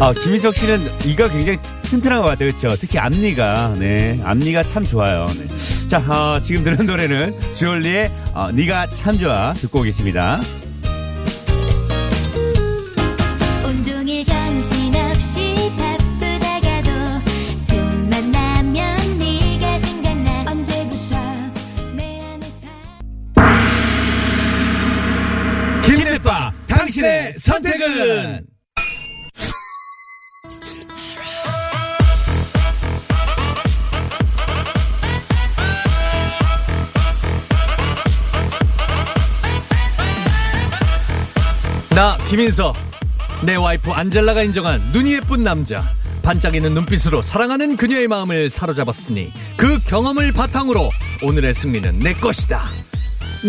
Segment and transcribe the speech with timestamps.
[0.00, 2.50] 아, 김인석 씨는 이가 굉장히 튼튼한 것 같아요.
[2.50, 2.76] 그렇죠?
[2.76, 3.76] 특히 앞니가.
[3.78, 4.20] 네.
[4.24, 5.26] 앞니가 참 좋아요.
[5.38, 5.46] 네.
[5.88, 10.40] 자, 어, 지금 들은 노래는 주얼리의 어, 네가 참 좋아 듣고 사
[25.86, 28.53] 김대빠 당신의 선택은
[42.04, 42.76] 나 김인석
[43.46, 45.82] 내 와이프 안젤라가 인정한 눈이 예쁜 남자.
[46.22, 50.90] 반짝이는 눈빛으로 사랑하는 그녀의 마음을 사로잡았으니 그 경험을 바탕으로
[51.22, 52.66] 오늘의 승리는 내 것이다.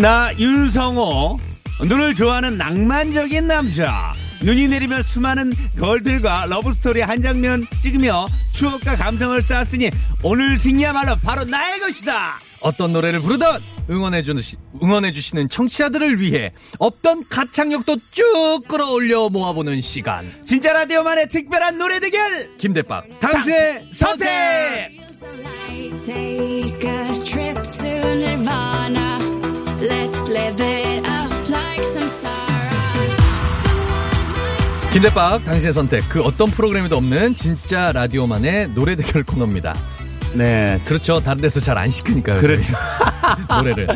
[0.00, 1.38] 나 윤성호.
[1.86, 4.14] 눈을 좋아하는 낭만적인 남자.
[4.42, 9.90] 눈이 내리면 수많은 걸들과 러브스토리 한 장면 찍으며 추억과 감성을 쌓았으니
[10.22, 13.46] 오늘 승리야말로 바로 나의 것이다 어떤 노래를 부르든
[13.88, 14.42] 응원해주는,
[14.82, 16.50] 응원해주시는 청취자들을 위해
[16.80, 20.28] 없던 가창력도 쭉 끌어올려 모아보는 시간.
[20.44, 24.90] 진짜 라디오만의 특별한 노래 대결 김대박, 당신의 선택!
[34.92, 36.08] 김대박, 당신의 선택.
[36.08, 39.76] 그 어떤 프로그램에도 없는 진짜 라디오만의 노래 대결 코너입니다.
[40.36, 41.20] 네 그렇죠.
[41.20, 42.40] 다른 데서 잘 안 시키니까요.
[42.40, 42.74] 그렇죠.
[43.48, 43.86] 노래를.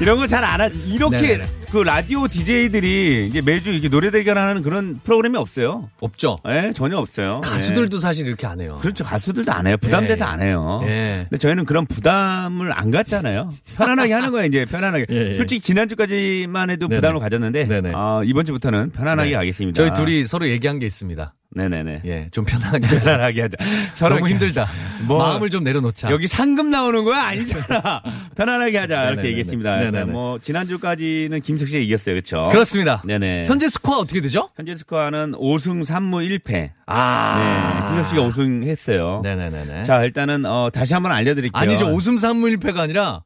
[0.00, 1.46] 이런 거 잘 안 하지 이렇게 네네네.
[1.76, 6.38] 그 라디오 DJ들이 이제 매주 이렇게 노래 대결하는 그런 프로그램이 없어요 없죠.
[6.48, 8.76] 예 전혀 없어요 가수들도 사실 이렇게 안 해요.
[8.76, 8.80] 네.
[8.80, 10.28] 그렇죠 가수들도 안 해요 부담돼서 예.
[10.30, 11.26] 안 해요 예.
[11.28, 13.52] 근데 저희는 그런 부담을 안 갖잖아요.
[13.76, 15.06] 편안하게 하는 거예요, 이제 편안하게.
[15.10, 15.34] 예, 예.
[15.36, 17.00] 솔직히 지난주까지만 해도 네네.
[17.00, 17.92] 부담을 가졌는데, 네네.
[17.94, 19.36] 아, 이번 주부터는 편안하게 네.
[19.36, 19.76] 가겠습니다.
[19.76, 21.34] 저희 둘이 서로 얘기한 게 있습니다.
[21.50, 22.02] 네네네.
[22.04, 23.04] 예, 좀 편안하게 하자.
[23.06, 23.56] 편안하게 하자.
[23.64, 24.68] 너무 저렇게 힘들다.
[25.06, 26.10] 뭐, 마음을 좀 내려놓자.
[26.10, 27.22] 여기 상금 나오는 거야?
[27.22, 28.02] 아니잖아.
[28.36, 28.94] 편안하게 하자.
[28.94, 29.28] 이렇게 네네네네.
[29.28, 29.76] 얘기했습니다.
[29.76, 30.04] 네네네.
[30.12, 32.14] 뭐, 지난주까지는 김석 씨가 이겼어요.
[32.14, 33.02] 그렇죠 그렇습니다.
[33.04, 33.46] 네네.
[33.46, 34.48] 현재 스코어 어떻게 되죠?
[34.56, 36.52] 현재 스코어는 5승 3무 1패.
[36.52, 36.72] 네.
[36.86, 37.92] 아.
[37.94, 39.20] 김석 씨가 5승 했어요.
[39.24, 39.82] 네네네네.
[39.82, 41.60] 자, 일단은, 어, 다시 한번 알려 드릴게요.
[41.60, 41.86] 아니죠.
[41.88, 43.22] 5승 3무 1패가 아니라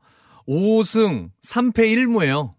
[0.49, 2.53] 5승 3패 1무예요.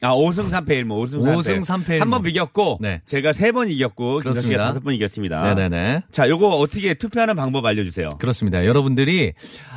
[0.00, 1.34] 아, 5승 3패 1무, 5승 3패.
[1.42, 3.02] 5승 3패 한 번 비겼고, 네.
[3.04, 4.64] 제가 세번 이겼고, 김석 씨가 그렇습니다.
[4.68, 5.54] 다섯 번 이겼습니다.
[5.54, 6.02] 네네네.
[6.12, 8.08] 자, 요거 어떻게 투표하는 방법 알려주세요.
[8.20, 8.64] 그렇습니다.
[8.64, 9.32] 여러분들이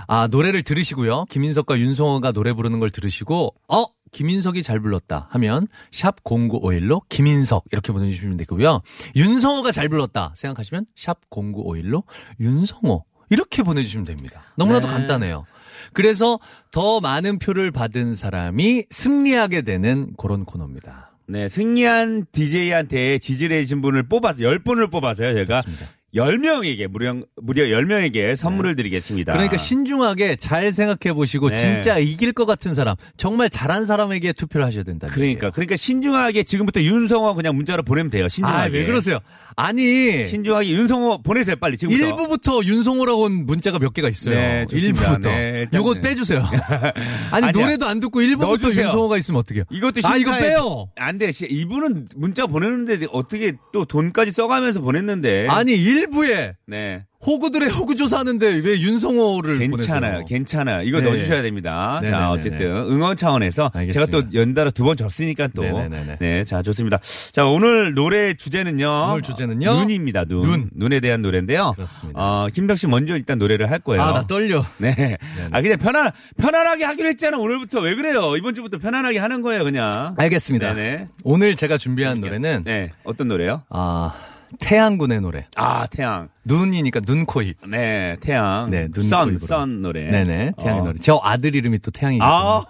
[0.08, 1.26] 아 노래를 들으시고요.
[1.30, 7.92] 김인석과 윤성호가 노래 부르는 걸 들으시고 어 김인석이 잘 불렀다 하면 샵 0951로 김인석 이렇게
[7.94, 8.80] 보내주시면 되고요.
[9.16, 12.04] 윤성호가 잘 불렀다 생각하시면 샵 0951로
[12.40, 14.44] 윤성호 이렇게 보내주시면 됩니다.
[14.58, 14.94] 너무나도 네.
[14.94, 15.46] 간단해요.
[15.94, 16.40] 그래서
[16.72, 21.12] 더 많은 표를 받은 사람이 승리하게 되는 그런 코너입니다.
[21.28, 25.62] 네, 승리한 DJ한테 지지를 해주신 분을 뽑아서, 10분을 뽑아서요, 제가.
[25.62, 25.88] 그렇습니다.
[26.16, 29.32] 10명에게, 무려, 무려 10명에게 선물을 드리겠습니다.
[29.34, 31.56] 그러니까 신중하게 잘 생각해 보시고 네.
[31.56, 35.08] 진짜 이길 것 같은 사람, 정말 잘한 사람에게 투표를 하셔야 된다.
[35.10, 38.62] 그러니까, 그러니까 신중하게 지금부터 윤성호 그냥 문자로 보내면 돼요, 신중하게.
[38.62, 39.20] 아, 왜 그러세요?
[39.56, 42.16] 아니, 신중하게 윤성호 보내세요, 빨리, 지금부터.
[42.16, 44.36] 1부부터 윤성호라고 온 문자가 몇 개가 있어요.
[44.36, 45.14] 네, 좋습니다.
[45.14, 45.24] 1부부터.
[45.24, 46.02] 네, 일단 요거 네.
[46.02, 46.40] 빼주세요.
[47.32, 47.52] 아니, 아니야.
[47.52, 48.86] 노래도 안 듣고 1부부터 넣어주세요.
[48.86, 49.64] 윤성호가 있으면 어떡해요?
[49.72, 50.90] 이것도 아, 이거 빼요.
[50.98, 51.32] 안 돼.
[51.32, 55.48] 씨, 이분은 문자 보내는데 어떻게 또 돈까지 써가면서 보냈는데.
[55.50, 57.06] 아니, 1부에 네.
[57.26, 60.12] 호구들의 호구 조사하는데 왜 윤성호를 괜찮아요.
[60.14, 60.26] 보내세요?
[60.26, 60.82] 괜찮아요.
[60.84, 61.06] 이거 네.
[61.10, 62.00] 넣어주셔야 됩니다.
[62.02, 62.20] 네네네네.
[62.24, 64.06] 자, 어쨌든 응원 차원에서 알겠습니다.
[64.12, 65.62] 제가 또 연달아 두 번 졌으니까 또.
[65.62, 66.18] 네네네네.
[66.20, 67.00] 네, 자, 좋습니다.
[67.32, 69.10] 자, 오늘 노래 주제는요.
[69.12, 69.72] 오늘 주제는요?
[69.82, 70.26] 눈입니다.
[70.26, 70.70] 눈.
[70.74, 70.92] 눈.
[70.94, 71.74] 에 대한 노래인데요.
[71.76, 72.20] 그렇습니다.
[72.20, 74.02] 어, 김덕 씨 먼저 일단 노래를 할 거예요.
[74.02, 74.66] 아, 나 떨려.
[74.78, 75.18] 네.
[75.52, 77.38] 아, 그냥 편안, 편안하게 하기로 했잖아.
[77.38, 77.80] 오늘부터.
[77.80, 78.36] 왜 그래요?
[78.36, 80.16] 이번 주부터 편안하게 하는 거예요, 그냥.
[80.18, 80.74] 알겠습니다.
[80.74, 81.08] 네네.
[81.24, 82.92] 오늘 제가 준비한 노래는 네.
[83.06, 83.62] 어떤 노래요?
[83.70, 84.14] 아,
[84.60, 85.48] 태양군의 노래.
[85.56, 86.30] 아, 태양.
[86.44, 87.58] 눈이니까 눈, 코, 입.
[87.68, 88.70] 네, 태양.
[88.70, 89.46] 네, 눈, 선, 코.
[89.46, 90.10] 선 노래.
[90.10, 90.54] 네네.
[90.58, 90.86] 태양의 어.
[90.86, 90.98] 노래.
[91.00, 92.20] 저 아들 이름이 또 때문에.
[92.22, 92.64] 아,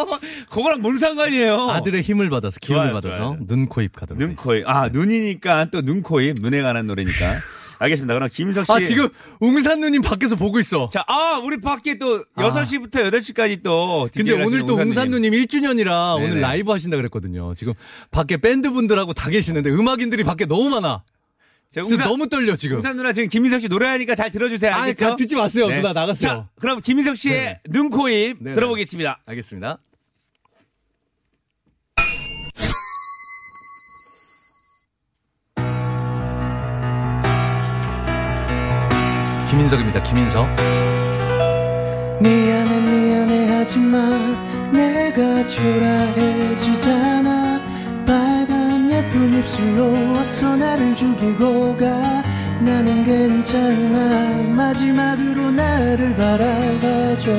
[0.50, 1.70] 그거랑 뭔 상관이에요?
[1.70, 3.36] 아들의 힘을 받아서 기운을 좋아요, 받아서 좋아요.
[3.46, 4.68] 눈, 코, 입 가도록 눈, 코, 입.
[4.68, 6.36] 아, 눈이니까 또 눈, 코, 입.
[6.40, 7.36] 눈에 관한 노래니까.
[7.78, 8.14] 알겠습니다.
[8.14, 8.72] 그럼 김인석 씨.
[8.72, 9.08] 아, 지금
[9.40, 10.88] 웅산 누님 밖에서 보고 있어.
[10.90, 12.50] 자, 아, 우리 밖에 또 아.
[12.50, 14.08] 6시부터 8시까지 또.
[14.14, 16.26] 근데 오늘 또 웅산 웅산 누님 1주년이라 네네.
[16.26, 17.54] 오늘 라이브 하신다 그랬거든요.
[17.54, 17.74] 지금
[18.10, 21.02] 밖에 밴드 분들하고 다 계시는데 음악인들이 밖에 너무 많아.
[21.70, 22.76] 자, 지금 웅산, 너무 떨려 지금.
[22.76, 24.72] 웅산 누나 지금 김인석 씨 노래하니까 잘 들어주세요.
[24.72, 25.10] 아, 알겠죠?
[25.10, 25.68] 가- 듣지 마세요.
[25.68, 25.76] 네.
[25.76, 26.30] 누나 나갔어요.
[26.32, 27.60] 자, 그럼 김인석 씨의 네네.
[27.68, 28.54] 눈코입 네 네.
[28.54, 29.20] 들어보겠습니다.
[29.26, 29.78] 알겠습니다.
[39.50, 40.02] 김인석입니다.
[40.02, 40.46] 김인석.
[42.20, 47.30] 미안해 미안해 하지만 내가 초라해지잖아
[48.06, 48.55] 빨간
[49.06, 51.86] 예쁜 입술로 어서 나를 죽이고 가.
[52.60, 54.42] 나는 괜찮아.
[54.54, 57.30] 마지막으로 나를 바라봐줘.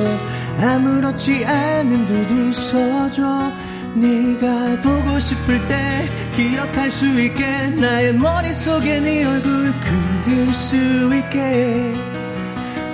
[0.60, 3.52] 아무렇지 않은 듯 웃어줘.
[3.94, 9.74] 네가 보고 싶을 때 기억할 수 있게 나의 머릿속에 네 얼굴
[10.24, 11.94] 그릴 수 있게.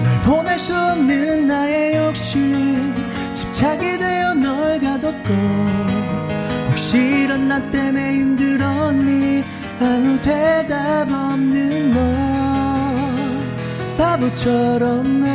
[0.02, 2.94] 널 보낼 수 없는 나의 욕심.
[3.32, 6.33] 집착이 되어 널 가뒀고
[6.94, 9.44] 이런 나 때문에 힘들었니?
[9.80, 12.00] 아무 대답 없는 너.
[13.96, 15.30] 바보처럼 왜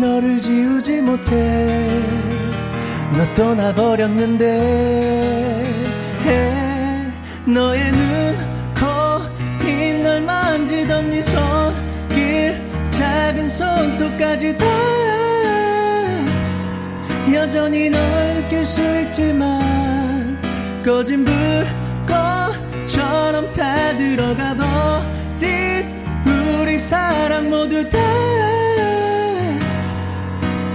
[0.00, 1.88] 너를 지우지 못해?
[3.16, 4.42] 너 떠나버렸는데
[7.44, 8.36] 너의 눈,
[8.74, 8.86] 코,
[9.66, 14.64] 입 널 만지던 네 손길 작은 손톱까지 다
[17.34, 20.38] 여전히 널 느낄 수 있지만
[20.84, 21.24] 꺼진
[22.04, 25.86] 불꽃처럼 다 들어가 버린
[26.60, 27.98] 우리 사랑 모두 다.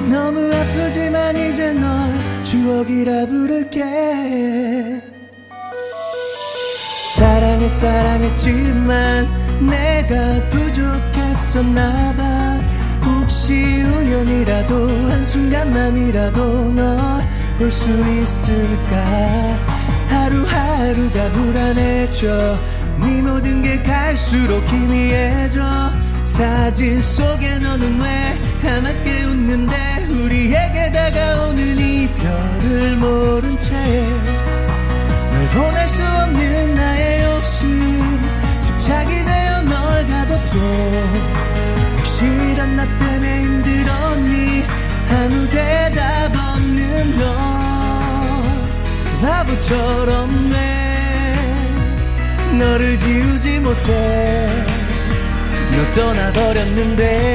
[0.10, 3.84] 너무 아프지만 이제 널 추억이라 부를게.
[7.16, 9.28] 사랑해 사랑했지만
[9.60, 12.57] 내가 부족했었나봐
[13.48, 17.24] 혹시 우연이라도 한순간만이라도 널
[17.58, 18.94] 볼 수 있을까?
[20.10, 22.60] 하루하루가 불안해져.
[23.00, 25.64] 네 모든 게 갈수록 희미해져.
[26.26, 30.08] 사진 속에 너는 왜 하얗게 웃는데?
[30.10, 33.74] 우리에게 다가오는 이별을 모른 채
[35.32, 38.20] 널 보낼 수 없는 나의 욕심.
[38.60, 41.37] 집착이 되어 널 가뒀고
[42.26, 44.64] 이런 나 때문에 힘들었니?
[45.10, 47.26] 아무 대답 없는 너.
[49.22, 50.58] 바보처럼 왜
[52.58, 54.52] 너를 지우지 못해?
[55.72, 57.28] 너 떠나버렸는데.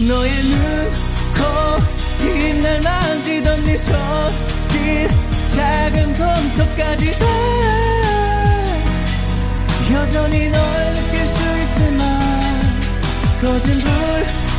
[0.00, 0.90] 너의 눈,
[1.34, 5.10] 코, 입날 만지던 네 손길
[5.44, 7.26] 작은 손톱까지 다.
[9.92, 10.87] 여전히 널
[13.40, 13.78] 거진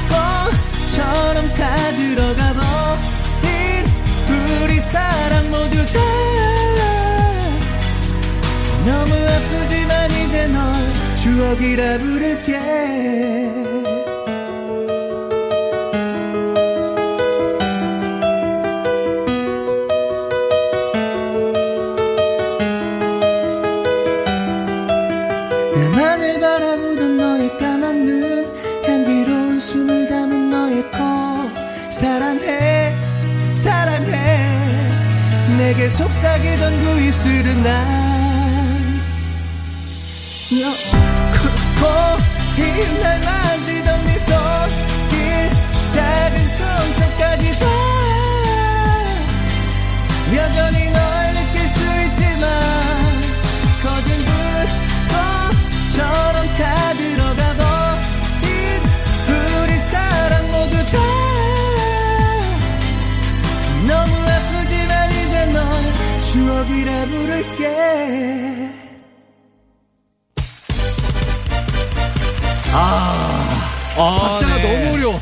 [0.08, 3.86] 불꽃처럼 다 들어가 버린
[4.64, 6.00] 우리 사랑 모두 다.
[8.86, 10.72] 너무 아프지만 이제 널
[11.18, 13.89] 추억이라 부를게
[36.20, 39.02] 속삭이던 그 입술은 난
[40.52, 40.70] 너,
[41.80, 45.50] 코, 입날 만지던 네 손길
[45.94, 47.66] 작은 손톱까지 다
[50.36, 51.09] 여전히 널
[66.60, 68.70] 추억이라 부를게
[72.74, 73.58] 아,
[73.98, 74.84] 박자가 네.
[74.86, 75.20] 너무 어려워.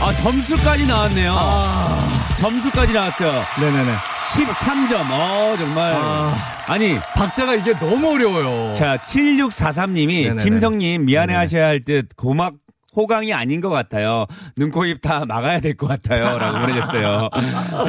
[0.00, 1.34] 아, 점수까지 나왔네요.
[1.36, 2.08] 아,
[2.40, 3.42] 점수까지 나왔어요.
[3.60, 3.92] 네네네.
[4.34, 5.10] 13점.
[5.10, 5.94] 어, 정말.
[5.94, 6.36] 아.
[6.66, 8.72] 아니, 박자가 이게 너무 어려워요.
[8.74, 10.42] 자, 7643님이 네네네.
[10.44, 11.38] 김성님 미안해 네네.
[11.38, 12.54] 하셔야 할 듯 고막
[12.96, 14.26] 호강이 아닌 것 같아요.
[14.56, 16.36] 눈, 코, 입 다 막아야 될 것 같아요.
[16.36, 17.30] 라고 보내줬어요.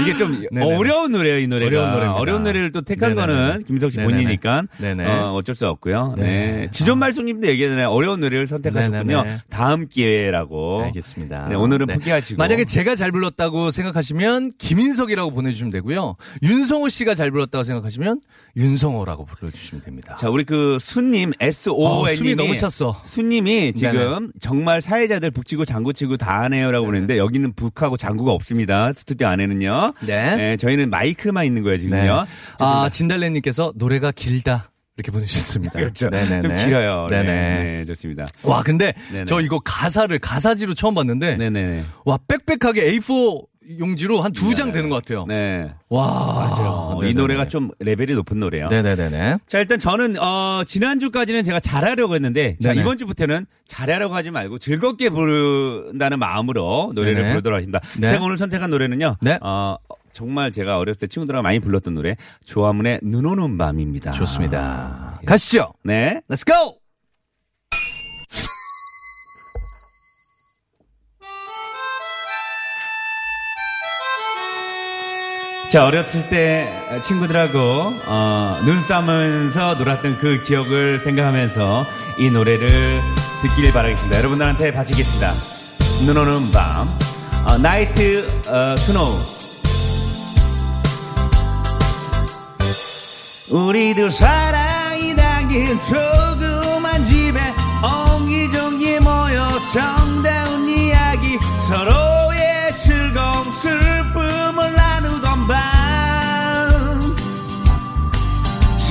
[0.01, 0.75] 이게 좀 네네.
[0.75, 1.67] 어려운 노래예요, 이 노래가.
[1.67, 2.13] 어려운 노래입니다.
[2.22, 3.34] 어려운 노래를 또 택한 네네네.
[3.38, 5.05] 거는 김석 씨 네네.
[5.05, 6.15] 어, 어쩔 수 없고요.
[6.17, 6.24] 네.
[6.24, 6.67] 네.
[6.72, 7.89] 지존 말씀님도 얘기했잖아요.
[7.89, 9.24] 어려운 노래를 선택하셨군요.
[9.24, 9.39] 네네네.
[9.50, 10.84] 다음 기회라고.
[10.84, 11.48] 알겠습니다.
[11.50, 11.93] 네, 오늘은 네.
[11.96, 12.38] 포기하시고.
[12.38, 16.15] 만약에 제가 잘 불렀다고 생각하시면 김인석이라고 보내주시면 되고요.
[16.43, 18.22] 윤성호 씨가 잘 불렀다고 생각하시면
[18.58, 20.15] 윤성호라고 불러주시면 됩니다.
[20.15, 23.01] 자, 우리 그 수님 S-O-N 어, 님이 숨이 너무 찼어.
[23.05, 24.27] 수님이 지금 네네.
[24.39, 28.91] 정말 사회자들 북치고 장구치고 다 하네요라고 그러는데 여기는 북하고 장구가 없습니다.
[28.91, 29.88] 스튜디오 안에는요.
[30.01, 30.57] 네.
[30.57, 31.81] 저희는 마이크만 있는 거예요, 네.
[31.83, 32.25] 지금요.
[32.60, 34.71] 아, 진달래님께서 노래가 길다.
[34.98, 35.71] 이렇게 보내주셨습니다.
[35.79, 36.10] 그렇죠.
[36.10, 36.41] 네네네.
[36.41, 37.07] 좀 길어요.
[37.10, 37.24] 네.
[37.24, 37.63] 네네.
[37.63, 38.25] 네, 좋습니다.
[38.45, 39.25] 와, 근데 네네.
[39.25, 41.86] 저 이거 가사를 가사지로 처음 봤는데 네네.
[42.03, 43.45] 와, 빽빽하게 A4
[43.80, 45.25] 용지로 한 두 장 되는 것 같아요.
[45.27, 45.72] 네.
[45.89, 46.06] 와.
[46.50, 46.70] 맞아요.
[46.72, 47.13] 어, 이 네네네.
[47.22, 48.68] 노래가 좀 레벨이 높은 노래예요.
[48.68, 49.38] 네네네네.
[49.48, 52.82] 자, 일단 저는 어 지난주까지는 제가 잘하려고 했는데 자, 네네.
[52.82, 57.30] 이번 주부터는 잘하려고 하지 말고 즐겁게 부른다는 마음으로 노래를 네네.
[57.34, 57.80] 부르도록 하겠습니다.
[58.00, 58.08] 네.
[58.08, 59.18] 제가 오늘 선택한 노래는요.
[59.22, 59.38] 네.
[59.41, 59.77] 어
[60.12, 64.12] 정말 제가 어렸을 때 친구들하고 많이 불렀던 노래 조화문의 눈 오는 밤입니다.
[64.12, 65.20] 좋습니다.
[65.25, 65.74] 가시죠.
[65.84, 66.22] 네.
[66.30, 66.81] Let's go!
[75.70, 76.70] 자, 어렸을 때
[77.01, 81.86] 친구들하고 어, 눈 싸면서 놀았던 그 기억을 생각하면서
[82.18, 83.01] 이 노래를
[83.41, 84.18] 듣길 바라겠습니다.
[84.18, 85.32] 여러분들한테 바치겠습니다.
[86.06, 86.89] 눈 오는 밤,
[87.48, 89.15] 어, 나이트 어, 스노우.
[93.50, 95.96] 우리들 사랑이 담긴 조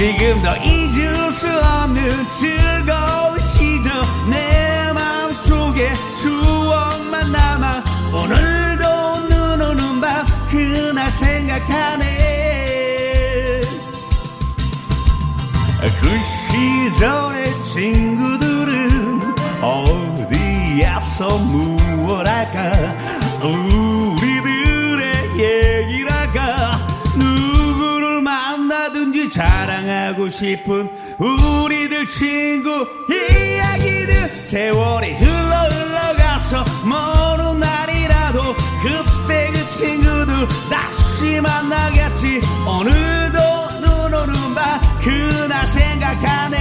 [0.00, 3.92] 지금도 잊을 수 없는 즐거운 시절.
[4.30, 5.92] 내 마음속에
[6.22, 7.84] 추억만 남아.
[8.10, 12.06] 오늘도 눈 오는 밤 그날 생각하네.
[16.00, 16.08] 그
[16.48, 23.09] 시절의 친구들은 어디에서 무엇 할까
[30.30, 34.28] 싶은 우리들 친구 이야기들.
[34.28, 42.40] 세월이 흘러 흘러가서 먼 날이라도 그때 그 친구들 다시 만나겠지.
[42.66, 43.38] 오늘도
[43.80, 46.58] 눈 오는 밤 그날 생각하네.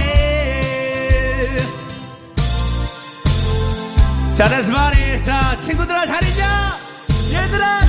[4.36, 5.22] 자 about it.
[5.24, 6.78] 자 친구들아 잘 있냐
[7.32, 7.80] 얘들아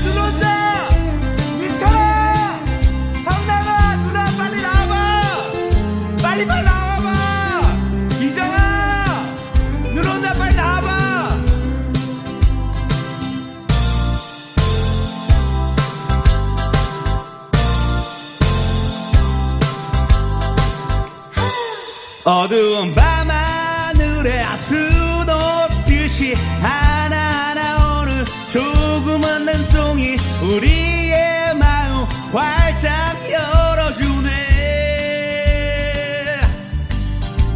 [22.32, 34.30] 어두운 밤하늘에 수놓듯이 하나하나 오는 조그만 눈송이 우리의 마음 활짝 열어주네.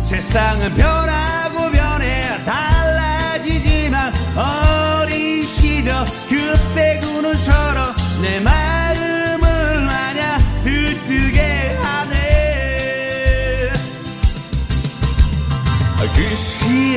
[0.04, 8.86] 세상은 변하고 변해 달라지지만 어린 시절 그때 구는 처럼 내마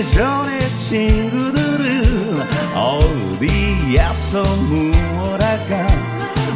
[0.01, 2.41] 시절의 친구들은
[2.73, 5.87] 어디에서 무엇 할까?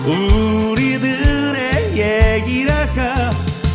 [0.05, 3.31] 우리들의 얘기랄까?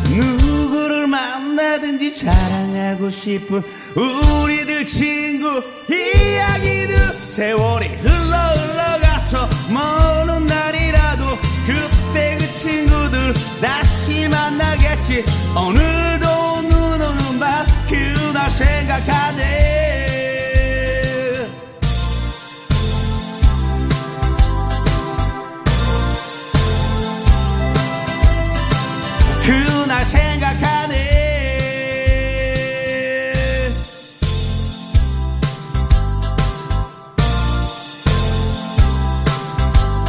[0.09, 3.61] 누구를 만나든지 자랑하고 싶은
[3.95, 6.97] 우리들 친구 이야기들.
[7.35, 15.23] 세월이 흘러 흘러가서 먼 날이라도 그때 그 친구들 다시 만나겠지.
[15.55, 16.48] 오늘도
[18.59, 19.69] 생각하네.
[29.45, 30.99] 그날 생각하네.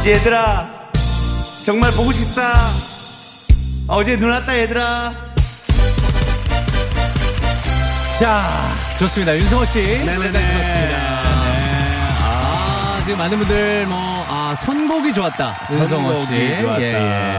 [0.05, 0.67] 얘들아
[1.65, 2.69] 정말 보고 싶다.
[3.87, 5.30] 어제 눈 왔다 얘들아
[8.21, 8.47] 자,
[8.99, 9.35] 좋습니다.
[9.35, 9.79] 윤성호 씨.
[9.81, 10.15] 네네네.
[10.15, 11.21] 잘 들었습니다.
[12.23, 13.97] 아, 지금 많은 분들 뭐,
[14.27, 15.55] 아, 선곡이 좋았다.
[15.71, 16.27] 윤성호 씨.
[16.61, 16.81] 좋았다.
[16.83, 17.37] 예, 예.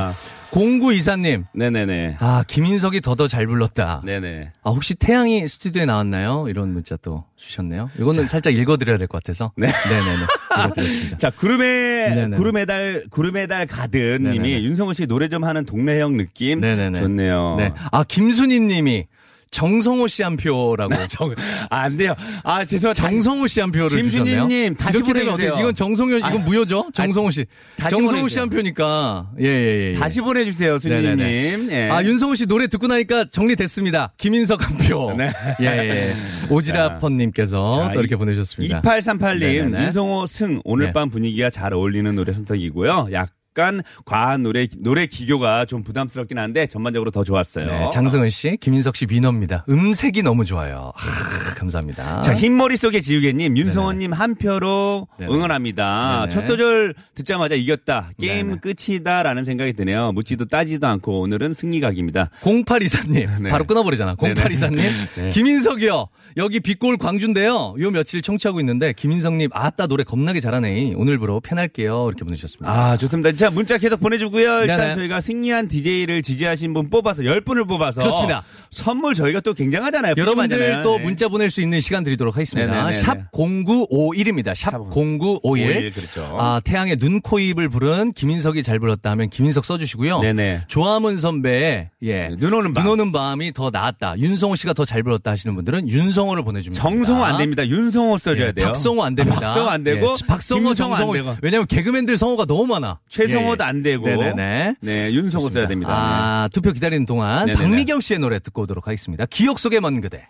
[0.50, 1.44] 공구 이사님.
[1.54, 2.16] 네네네.
[2.18, 4.02] 아, 김인석이 더더 잘 불렀다.
[4.04, 4.50] 네네.
[4.64, 6.46] 아, 혹시 태양이 스튜디오에 나왔나요?
[6.48, 7.88] 이런 문자 또 주셨네요.
[8.00, 9.52] 이거는 살짝 읽어드려야 될 것 같아서.
[9.56, 9.68] 네.
[9.88, 11.14] 네네네.
[11.16, 12.36] 자, 구름의, 네네.
[12.36, 14.62] 구름의 달, 구름의 달 가든 님이 네네네.
[14.64, 16.58] 윤성호 씨 노래 좀 하는 동네 형 느낌.
[16.60, 16.98] 네네네.
[16.98, 17.54] 좋네요.
[17.56, 17.72] 네.
[17.92, 19.06] 아, 김순희 님이
[19.52, 20.94] 정성호 씨 한 표라고.
[21.09, 21.32] 정,
[21.71, 22.14] 아, 안 돼요.
[22.42, 23.09] 아, 죄송합니다.
[23.09, 24.49] 정성호 씨 한 표를 주셨네요.
[24.76, 25.61] 다시 이렇게 되면 보내주세요.
[25.61, 26.87] 이건 정성호 이건 아, 무효죠?
[26.94, 27.44] 정성호 씨.
[27.76, 28.38] 다시 정성호 씨.
[28.38, 29.30] 한 표니까.
[29.40, 29.92] 예, 예, 예.
[29.92, 30.78] 다시 보내주세요.
[30.82, 31.68] 네네네.
[31.71, 31.90] 예.
[31.90, 34.14] 아, 윤성호 씨 노래 듣고 나니까 정리됐습니다.
[34.16, 35.14] 김인석 한 표.
[35.16, 35.30] 네.
[35.61, 36.16] 예, 예.
[36.50, 38.80] 오지라펀님께서 자, 또 이렇게 이- 보내주셨습니다.
[38.80, 39.85] 2838님, 네네네.
[39.87, 40.92] 윤성호 승, 오늘 네.
[40.92, 43.09] 밤 분위기가 잘 어울리는 노래 선택이고요.
[43.12, 47.66] 약 간 과한 노래, 노래 기교가 좀 부담스럽긴 한데 전반적으로 더 좋았어요.
[47.66, 49.64] 네, 장승은 씨, 김인석 씨 민호입니다.
[49.68, 50.92] 음색이 너무 좋아요.
[50.97, 52.23] 아, 감사합니다.
[52.23, 55.32] 자, 흰머리 속의 지우개님, 윤성호님 한 표로 네네.
[55.32, 56.26] 응원합니다.
[56.26, 56.28] 네네.
[56.30, 58.11] 첫 소절 듣자마자 이겼다.
[58.18, 58.61] 게임 네네.
[58.61, 60.12] 끝이다라는 생각이 드네요.
[60.12, 62.30] 묻지도 따지도 않고 오늘은 승리각입니다.
[62.40, 63.50] 0824님, 네.
[63.50, 64.16] 바로 끊어버리잖아.
[64.16, 65.28] 0824님, 네.
[65.30, 66.09] 김인석이요.
[66.38, 67.75] 여기 빛골 광주인데요.
[67.78, 70.94] 요 며칠 청취하고 있는데, 김인석님, 아따, 노래 겁나게 잘하네.
[70.97, 72.06] 오늘부로 팬할게요.
[72.09, 72.73] 이렇게 보내주셨습니다.
[72.73, 73.32] 아, 좋습니다.
[73.42, 74.61] 자, 문자 계속 보내주고요.
[74.61, 74.94] 일단 네네.
[74.94, 78.00] 저희가 승리한 DJ를 지지하신 분 뽑아서 10분을 뽑아서.
[78.00, 78.44] 그렇습니다.
[78.70, 80.14] 선물 저희가 또 굉장하잖아요.
[80.16, 80.82] 여러분들.
[80.84, 81.02] 또 네.
[81.02, 82.70] 문자 보낼 수 있는 시간 드리도록 하겠습니다.
[82.70, 82.92] 네네네네.
[82.92, 84.54] 샵 0951입니다.
[84.54, 85.42] 샵샵 0951.
[85.42, 86.37] 51, 그렇죠.
[86.38, 90.20] 아, 태양의 눈, 코, 입을 부른 김인석이 잘 불렀다 하면 김인석 써주시고요.
[90.20, 90.61] 네네.
[90.68, 92.28] 조화문 선배의, 예.
[92.28, 92.84] 네, 눈 오는 밤.
[92.84, 94.20] 눈 오는 밤이 더 나았다.
[94.20, 96.80] 윤성호 씨가 더 잘 불렀다 하시는 분들은 윤성호를 보내줍니다.
[96.80, 97.66] 정성호 안 됩니다.
[97.66, 98.66] 윤성호 써줘야 예, 돼요.
[98.66, 99.38] 박성호 안 됩니다.
[99.38, 100.06] 아, 박성호 안 되고.
[100.12, 101.14] 예, 박성호, 정성호.
[101.42, 103.00] 왜냐면 개그맨들 성호가 너무 많아.
[103.08, 103.68] 최 성호도 예, 예.
[103.68, 104.06] 안 되고.
[104.06, 104.76] 네네네.
[104.80, 105.92] 네, 윤성호 써야 됩니다.
[105.92, 107.52] 아, 투표 기다리는 동안.
[107.52, 109.26] 박미경 씨의 노래 듣고 오도록 하겠습니다.
[109.26, 110.28] 기억 속의 먼 그대.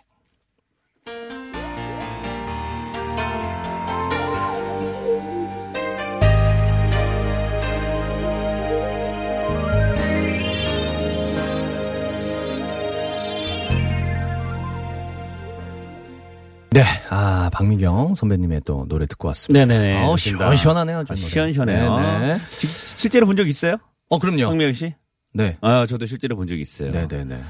[16.73, 19.65] 네, 아 박미경 선배님의 또 노래 듣고 왔습니다.
[19.65, 20.03] 네네네.
[20.05, 20.45] 어, 좋습니다.
[20.45, 21.03] 시원시원하네요.
[21.07, 21.29] 저 아, 노래.
[21.29, 21.97] 시원시원해요.
[21.99, 22.39] 네네.
[22.49, 23.77] 시- 실제로 본 적 있어요?
[24.09, 24.47] 어, 그럼요.
[24.47, 24.93] 황미영 씨?
[25.33, 25.57] 네.
[25.61, 26.91] 아, 저도 실제로 본 적 있어요.
[26.91, 27.41] 네네네.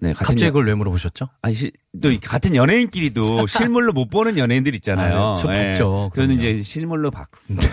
[0.00, 1.28] 네, 갑자기 연- 그걸 왜 물어보셨죠?
[1.42, 5.36] 아니, 시- 또 이- 같은 연예인끼리도 실물로 못 보는 연예인들 있잖아요.
[5.36, 5.42] 아, 네.
[5.42, 6.10] 저 봤죠.
[6.14, 6.50] 저는 그럼요.
[6.50, 7.26] 이제 실물로 봤,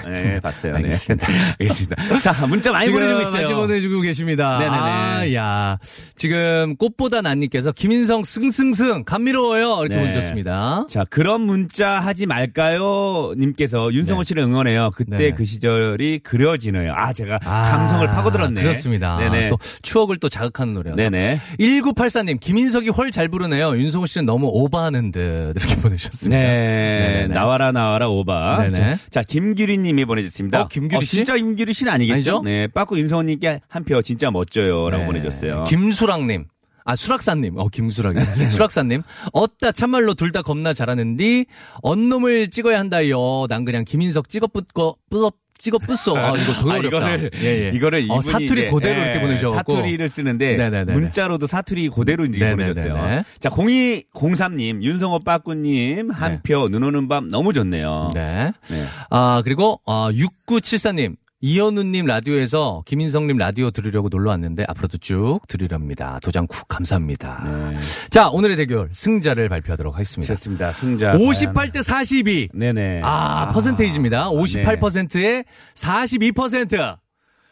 [0.06, 0.74] 네, 봤어요.
[0.74, 0.78] 네.
[0.84, 1.28] 알겠습니다.
[1.60, 2.20] 알겠습니다.
[2.20, 3.42] 자, 문자 많이 보내주고 있어요.
[3.44, 4.58] 많이 보내주고 계십니다.
[4.60, 4.78] 네네네.
[4.78, 5.78] 아, 야.
[6.16, 9.78] 지금 꽃보다 난님께서 김인성 승승승 감미로워요.
[9.82, 10.02] 이렇게 네.
[10.02, 10.86] 보내주셨습니다.
[10.90, 13.34] 자, 그런 문자 하지 말까요?
[13.38, 14.28] 님께서 윤성호 네.
[14.28, 14.92] 씨를 응원해요.
[14.96, 15.32] 그때.
[15.32, 16.94] 그 시절이 그려지네요.
[16.96, 18.62] 아, 제가 아, 감성을 파고들었네.
[18.62, 19.18] 그렇습니다.
[19.18, 19.50] 네네.
[19.50, 20.96] 또 추억을 또 자극하는 노래여서.
[21.02, 21.42] 네네.
[21.60, 23.78] 1984님, 김인석이 훨잘 부르네요.
[23.78, 25.54] 윤성호 씨는 너무 오버하는 듯.
[25.58, 26.38] 이렇게 보내주셨습니다.
[26.42, 26.48] 네.
[26.48, 27.34] 네네네.
[27.34, 28.70] 나와라, 나와라, 오바.
[28.70, 28.98] 네네.
[29.10, 30.62] 자, 김규리 님이 보내주셨습니다.
[30.62, 31.18] 어, 김규리 씨?
[31.18, 32.14] 진짜 김규리 씨는 아니겠죠?
[32.16, 32.42] 아니죠?
[32.44, 32.68] 네.
[32.68, 34.90] 빠꾸 윤성호님께 한 표 진짜 멋져요.
[34.90, 35.08] 라고 네.
[35.08, 35.66] 보내줬어요.
[35.68, 36.46] 김수랑님.
[36.86, 37.58] 아, 수락사님.
[37.58, 38.20] 어, 김수락이.
[38.52, 39.02] 수락사님.
[39.34, 41.46] 어따, 참말로 둘 다 겁나 잘하는디,
[41.82, 43.48] 언놈을 찍어야 한다요.
[43.50, 46.16] 난 그냥 김인석 찍어 뿌꺼, 뿌 찍어 뿌써.
[46.16, 46.88] 아, 이거 더 아, 어렵다.
[47.16, 47.72] 이거를, 예, 예.
[47.74, 49.76] 이거를 어, 이분이 사투리 이제, 그대로 예, 이렇게 보내주셔갖고.
[49.76, 50.94] 사투리를 쓰는데 네네네네.
[50.94, 52.74] 문자로도 사투리 그대로 이제 네네네네.
[52.74, 53.24] 보내줬어요.
[53.40, 56.40] 자, 0203님, 윤성호 빠꾸님 한 네.
[56.44, 58.10] 표눈 오는 밤 너무 좋네요.
[58.14, 58.52] 네.
[58.70, 58.86] 네.
[59.10, 61.16] 아, 그리고, 아, 6974님.
[61.50, 66.20] 이현우님 라디오에서 김인성님 라디오 들으려고 놀러 왔는데 앞으로도 쭉 들으렵니다.
[66.24, 67.44] 도장 쿡 감사합니다.
[67.46, 67.78] 네.
[68.10, 70.34] 자, 오늘의 대결 승자를 발표하도록 하겠습니다.
[70.34, 70.72] 좋습니다.
[70.72, 71.12] 승자.
[71.12, 72.50] 58대 42.
[72.52, 73.02] 네네.
[73.04, 74.30] 아, 퍼센테이지입니다.
[74.32, 75.44] 58%에
[75.76, 76.98] 42%.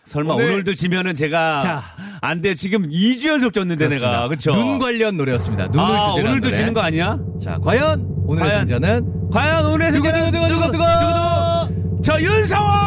[0.06, 0.64] 설마 오늘-.
[0.64, 1.84] 도 지면은 제가 자.
[2.22, 2.56] 안 돼.
[2.56, 4.28] 지금 2주 연속 졌는데 내가.
[4.28, 4.54] 그렇죠?
[4.54, 5.68] 눈 관련 노래였습니다.
[5.68, 6.58] 눈을 아, 주제로 오늘도 노래.
[6.58, 7.20] 지는 거 아니야?
[7.40, 8.68] 자, 과연 오늘의 과연?
[8.68, 12.83] 승자는 과연 오늘 두고 두고 두고 두고 두고 저 윤성호!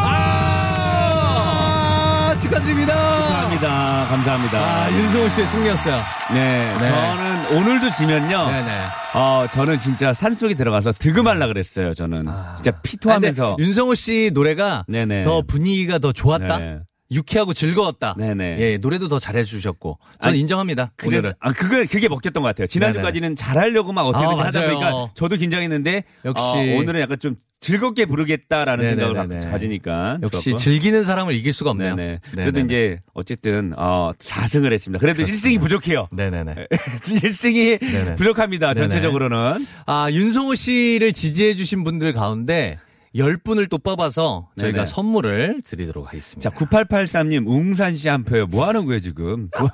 [2.47, 2.93] 아, 축하드립니다.
[2.95, 4.07] 감사합니다.
[4.07, 4.59] 감사합니다.
[4.59, 6.01] 아, 윤성호 씨의 승리였어요.
[6.33, 6.89] 네, 네.
[6.89, 8.45] 저는 오늘도 지면요.
[8.51, 8.83] 네네.
[9.15, 12.25] 어, 저는 진짜 산속에 들어가서 득음할라 그랬어요, 저는.
[12.55, 13.53] 진짜 피토하면서.
[13.53, 15.23] 아, 윤성호 씨 노래가 네네.
[15.23, 16.57] 더 분위기가 더 좋았다.
[16.59, 16.79] 네.
[17.11, 18.15] 유쾌하고 즐거웠다.
[18.17, 18.57] 네네.
[18.59, 19.97] 예, 노래도 더 잘해주셨고.
[20.21, 20.91] 저는 아니, 인정합니다.
[20.97, 21.33] 그래서.
[21.39, 22.67] 아, 그거, 그게 먹혔던 것 같아요.
[22.67, 24.73] 지난주까지는 잘하려고 막 어떻게든 아, 하다 맞아요.
[24.73, 26.03] 보니까 저도 긴장했는데.
[26.25, 26.43] 역시.
[26.45, 29.13] 어, 오늘은 약간 좀 즐겁게 부르겠다라는 네네네네.
[29.13, 30.19] 생각을 가- 가지니까.
[30.21, 30.57] 역시 좋았고.
[30.59, 31.95] 즐기는 사람을 이길 수가 없네요.
[31.95, 32.19] 네네.
[32.31, 32.65] 그래도 네네네.
[32.65, 34.99] 이제 어쨌든 어 4승을 했습니다.
[34.99, 36.07] 그래도 1승이 부족해요.
[36.11, 36.67] 네네네.
[36.71, 38.15] 1승이 네네.
[38.15, 38.73] 부족합니다.
[38.75, 39.65] 전체적으로는.
[39.87, 42.77] 아, 윤성호 씨를 지지해 주신 분들 가운데
[43.17, 44.85] 10분을 또 뽑아서 저희가 네네.
[44.85, 46.49] 선물을 드리도록 하겠습니다.
[46.49, 48.45] 자, 9883님, 웅산 씨 한 표요.
[48.47, 49.49] 뭐 하는 거예요, 지금?
[49.59, 49.69] 뭐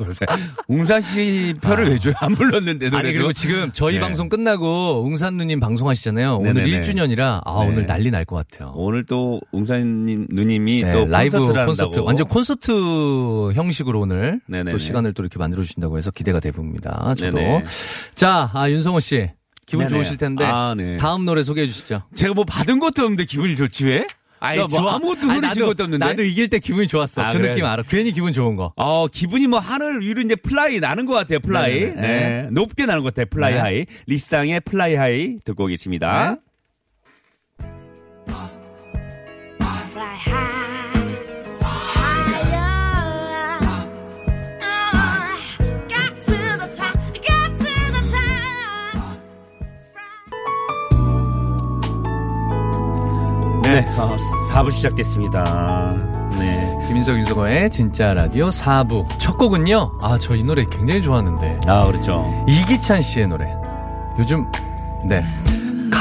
[0.67, 2.13] 웅산 씨 표를 왜 줘요?
[2.17, 2.97] 안 불렀는데, 노래도.
[2.97, 3.99] 아니 그리고 지금 저희 네.
[3.99, 6.37] 방송 끝나고 웅산 누님 방송하시잖아요.
[6.37, 6.81] 오늘 네네네.
[6.81, 7.69] 1주년이라 아 네.
[7.69, 8.71] 오늘 난리 날 것 같아요.
[8.75, 12.05] 오늘 또 웅산 누님이 네, 또 라이브 콘서트를 콘서트 한다고.
[12.07, 12.71] 완전 콘서트
[13.53, 14.71] 형식으로 오늘 네네네.
[14.71, 17.13] 또 시간을 또 이렇게 만들어 주신다고 해서 기대가 돼 봅니다.
[17.17, 17.65] 저도 네네.
[18.15, 19.29] 자 아, 윤성호 씨
[19.65, 19.97] 기분 네네.
[19.97, 20.97] 좋으실 텐데 아, 네.
[20.97, 22.03] 다음 노래 소개해 주시죠.
[22.15, 24.07] 제가 뭐 받은 것도 없는데 기분이 좋지 왜?
[24.39, 24.95] 아니, 뭐 좋아.
[24.95, 26.05] 아무것도 흐르신 것도 없는데.
[26.05, 27.21] 나도 이길 때 기분이 좋았어.
[27.23, 27.51] 아, 그 그래?
[27.51, 27.81] 느낌 알아.
[27.87, 28.73] 괜히 기분 좋은 거.
[28.75, 31.79] 어, 기분이 뭐 하늘 위로 이제 fly 나는 것 같아요, fly.
[31.79, 32.01] 네네네.
[32.01, 32.47] 네.
[32.51, 33.59] 높게 나는 것 같아요, fly 네.
[33.59, 33.85] high.
[34.07, 36.35] 리쌍의 Fly High 듣고 오겠습니다.
[53.81, 53.87] 네.
[53.99, 54.15] 어,
[54.51, 55.95] 4부 시작됐습니다.
[56.37, 56.77] 네.
[56.87, 59.97] 김인석 윤성호의 진짜 라디오 4부 첫 곡은요.
[60.01, 62.25] 아 저 이 노래 굉장히 좋아하는데 아, 그렇죠.
[62.47, 63.47] 이기찬 씨의 노래.
[64.19, 64.45] 요즘
[65.07, 65.21] 네.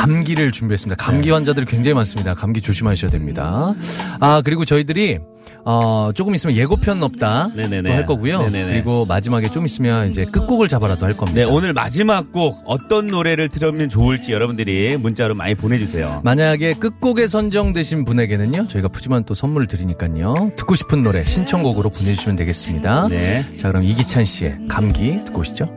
[0.03, 1.03] 감기를 준비했습니다.
[1.03, 1.33] 감기 네.
[1.33, 2.35] 환자들이 굉장히 많습니다.
[2.35, 3.75] 감기 조심하셔야 됩니다.
[4.21, 5.19] 아, 그리고 저희들이
[5.65, 8.43] 어, 조금 있으면 예고편 없다 할 거고요.
[8.43, 8.73] 네네네.
[8.73, 11.41] 그리고 마지막에 좀 있으면 이제 끝곡을 잡아라도 할 겁니다.
[11.41, 16.21] 네, 오늘 마지막 곡 어떤 노래를 들으면 좋을지 여러분들이 문자로 많이 보내주세요.
[16.25, 20.53] 만약에 끝곡에 선정되신 분에게는요, 저희가 푸짐한 또 선물을 드리니까요.
[20.57, 23.07] 듣고 싶은 노래 신청곡으로 보내주시면 되겠습니다.
[23.09, 23.45] 네.
[23.59, 25.69] 자, 그럼 이기찬 씨의 감기 듣고 오시죠.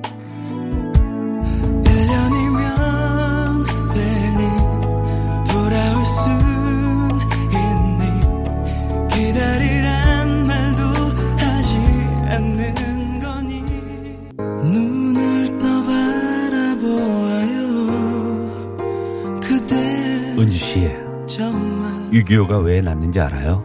[22.25, 23.63] 6.25가 왜 났는지 알아요?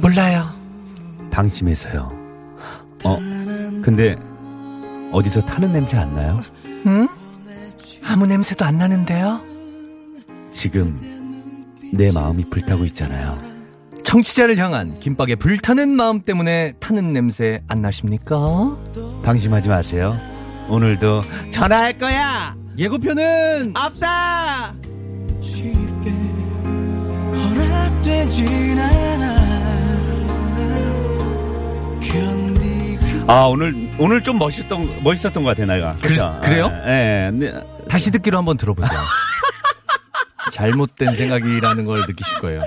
[0.00, 0.48] 몰라요.
[1.30, 2.10] 방심해서요.
[3.04, 3.18] 어,
[3.82, 4.16] 근데
[5.12, 6.40] 어디서 타는 냄새 안 나요?
[6.86, 7.08] 응?
[8.04, 9.40] 아무 냄새도 안 나는데요?
[10.50, 10.96] 지금
[11.94, 13.38] 내 마음이 불타고 있잖아요.
[14.04, 18.36] 청취자를 향한 김밥의 불타는 마음 때문에 타는 냄새 안 나십니까?
[19.22, 20.14] 방심하지 마세요.
[20.70, 21.22] 오늘도
[21.52, 22.56] 전화할 거야.
[22.78, 24.74] 예고편은 없다.
[33.26, 35.94] 아아 오늘 오늘 좀 멋있던 멋있었던 것 같아 내가.
[36.00, 36.40] 그- 그죠?
[36.42, 36.70] 그 래요?
[36.86, 37.30] 예.
[37.32, 37.52] 네.
[37.88, 38.98] 다시 듣기로 한번 들어보세요.
[40.52, 42.62] 잘못된 생각이라는 걸 느끼실 거예요.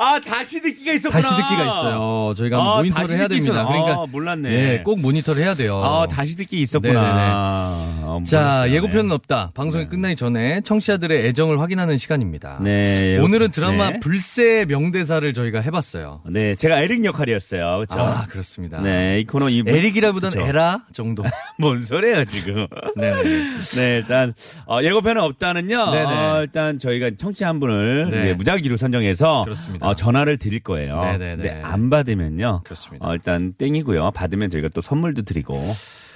[0.00, 1.20] 아 다시 듣기가 있었구나.
[1.20, 2.32] 다시 듣기가 있어요.
[2.36, 3.52] 저희가 한번 아, 모니터를 해야 됩니다.
[3.62, 4.50] 있었- 그러니까 아, 몰랐네.
[4.50, 5.82] 예, 꼭 모니터를 해야 돼요.
[5.84, 6.92] 아 다시 듣기 있었구나.
[7.00, 7.20] 네네네.
[7.20, 8.70] 아, 자.
[8.70, 9.50] 예고편은 없다.
[9.54, 9.90] 방송이 네.
[9.90, 12.58] 끝나기 전에 청취자들의 애정을 확인하는 시간입니다.
[12.62, 13.18] 네.
[13.18, 14.00] 오늘은 드라마 네.
[14.00, 16.22] 불새 명대사를 저희가 해봤어요.
[16.30, 17.84] 네, 제가 에릭 역할이었어요.
[17.86, 18.00] 그렇죠?
[18.00, 18.80] 아, 그렇습니다.
[18.80, 20.48] 네, 이 코너 이 에릭이라보다는 그쵸.
[20.48, 21.24] 에라 정도.
[21.58, 22.66] 뭔 소리예요 지금?
[22.96, 23.22] 네네.
[23.76, 24.32] 네, 일단
[24.66, 25.90] 어, 예고편은 없다는요.
[25.90, 26.04] 네네.
[26.04, 28.28] 어, 일단 저희가 청취자 한 분을 네.
[28.28, 29.87] 예, 무작위로 선정해서 그렇습니다.
[29.88, 31.00] 어, 전화를 드릴 거예요.
[31.00, 31.36] 네네네.
[31.36, 32.62] 근데 안 받으면요.
[32.64, 33.06] 그렇습니다.
[33.06, 34.10] 어, 일단 땡이고요.
[34.12, 35.58] 받으면 저희가 또 선물도 드리고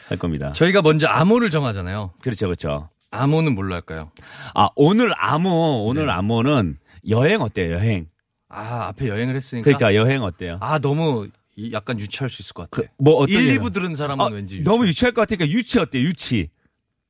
[0.09, 0.53] 할 겁니다.
[0.53, 2.13] 저희가 먼저 암호를 정하잖아요.
[2.23, 2.89] 그렇죠, 그렇죠.
[3.11, 4.11] 암호는 뭘로 할까요?
[4.55, 6.13] 아 오늘 암호, 오늘 네.
[6.13, 7.75] 암호는 여행 어때요?
[7.75, 8.07] 여행.
[8.49, 9.65] 아, 앞에 여행을 했으니까.
[9.65, 10.59] 그러니까 여행 어때요?
[10.61, 12.89] 아, 너무 이- 약간 유치할 수 있을 것 같아.
[12.99, 13.59] 뭐 어떤 1, 여행?
[13.61, 14.65] 2부 들은 사람은 아, 왠지 유치.
[14.65, 16.03] 너무 유치할 것 같으니까 유치 어때요?
[16.03, 16.49] 유치.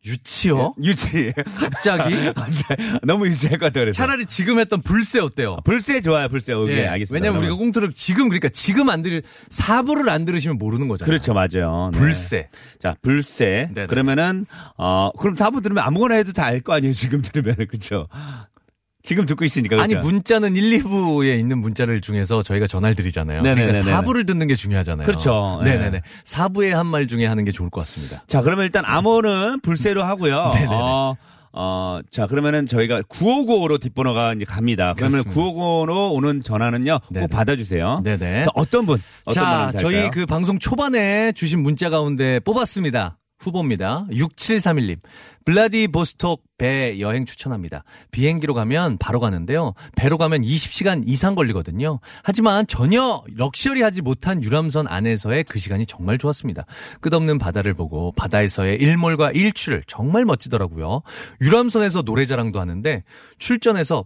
[0.04, 0.74] 유치요?
[0.82, 1.32] 유치.
[1.58, 2.32] 갑자기?
[3.04, 3.96] 너무 유치할 것 같아 그래서.
[3.96, 5.58] 차라리 지금 했던 불새 어때요?
[5.64, 6.52] 불새 좋아요, 불새.
[6.54, 7.22] 오케이, 예, 알겠습니다.
[7.24, 7.56] 왜냐면 우리가.
[7.56, 11.08] 꽁트를 지금 그러니까 지금 안 들으 사부를 안 들으시면 모르는 거잖아요.
[11.10, 11.90] 그렇죠, 맞아요.
[11.92, 11.98] 네.
[11.98, 12.48] 불새.
[12.80, 13.68] 자, 불새.
[13.74, 13.86] 네네.
[13.86, 16.92] 그러면은 어 그럼 사부 들으면 아무거나 해도 다 알 거 아니에요.
[16.92, 18.08] 지금 들으면은 그렇죠.
[19.02, 20.06] 지금 듣고 있으니까 아니 그렇죠?
[20.08, 23.42] 문자는 1, 2부에 있는 문자를 중에서 저희가 전화를 드리잖아요.
[23.42, 23.82] 네네네네.
[23.82, 25.06] 그러니까 4부를 듣는 게 중요하잖아요.
[25.06, 25.60] 그렇죠.
[25.64, 25.72] 네.
[25.76, 26.02] 네네네.
[26.24, 28.22] 4부에 한 말 중에 하는 게 좋을 것 같습니다.
[28.26, 30.50] 자, 그러면 일단 암호는 불새로 하고요.
[30.54, 30.74] 네네네.
[30.74, 31.16] 어,
[31.54, 34.94] 어, 자, 그러면은 저희가 9595로 뒷번호가 이제 갑니다.
[34.96, 35.40] 그러면 그렇습니다.
[35.40, 36.98] 9595로 오는 전화는요.
[37.10, 37.26] 네네.
[37.26, 38.00] 꼭 받아주세요.
[38.04, 38.42] 네네.
[38.44, 39.00] 자, 어떤 분?
[39.24, 40.10] 어떤 자, 저희?
[40.10, 43.16] 그 방송 초반에 주신 문자 가운데 뽑았습니다.
[43.42, 44.06] 후보입니다.
[44.10, 44.98] 6731님.
[45.44, 47.84] 블라디보스톡 배 여행 추천합니다.
[48.12, 49.74] 비행기로 가면 바로 가는데요.
[49.96, 51.98] 배로 가면 20시간 이상 걸리거든요.
[52.22, 56.64] 하지만 전혀 럭셔리하지 못한 유람선 안에서의 그 시간이 정말 좋았습니다.
[57.00, 61.02] 끝없는 바다를 보고 바다에서의 일몰과 일출을 정말 멋지더라고요.
[61.40, 63.02] 유람선에서 노래자랑도 하는데
[63.38, 64.04] 출전해서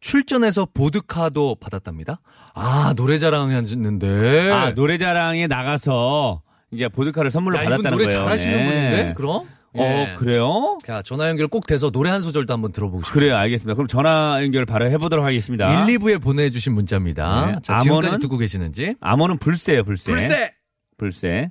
[0.00, 2.20] 출전해서 보드카도 받았답니다.
[2.54, 4.50] 아, 노래자랑 했는데.
[4.50, 6.42] 아, 노래자랑에 나가서
[6.74, 8.20] 이제 보드카를 선물로 야, 받았다는 노래 거예요.
[8.20, 8.66] 잘하시는 네.
[8.66, 9.14] 분인데?
[9.14, 9.46] 그럼?
[9.76, 9.80] 예.
[9.80, 10.78] 어, 그래요?
[10.84, 13.12] 자, 전화 연결 꼭 돼서 노래 한 소절도 한번 들어보고 싶어요.
[13.12, 13.74] 그래요, 알겠습니다.
[13.74, 15.84] 그럼 전화 연결 바로 해보도록 하겠습니다.
[15.86, 17.46] 1, 2부에 보내주신 문자입니다.
[17.46, 17.52] 네.
[17.62, 18.18] 자, 지금까지 암호는?
[18.20, 18.94] 듣고 계시는지.
[19.00, 20.12] 암호는 불세요, 불세.
[20.96, 21.50] 불세.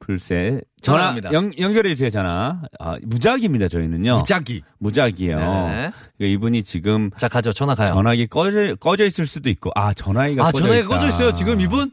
[0.00, 0.60] 불세.
[0.80, 1.32] 전화 전화합니다.
[1.32, 2.62] 연, 연결해 주세요, 전화.
[2.80, 4.14] 아, 무작입니다, 저희는요.
[4.18, 4.62] 무작위.
[4.78, 5.36] 무작이에요.
[5.38, 5.72] 네네.
[5.76, 7.52] 그러니까 이분이 지금 자, 가죠.
[7.52, 7.88] 전화 가요.
[7.94, 10.94] 전화기 꺼져, 꺼져 있을 수도 있고, 아, 전화기가 아, 꺼져 전화기가 있다.
[10.94, 11.32] 꺼져 있어요.
[11.32, 11.90] 지금 이분?